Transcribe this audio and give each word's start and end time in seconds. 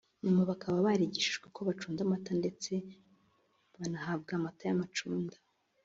nyuma 0.23 0.41
bakaba 0.51 0.85
barigishijwe 0.85 1.43
uko 1.49 1.59
bacunda 1.67 1.99
amata 2.03 2.31
ndetse 2.41 2.71
banahabwa 3.77 4.31
amata 4.39 4.63
y’amacunda 4.67 5.37